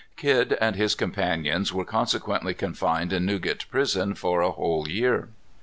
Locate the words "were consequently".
1.71-2.55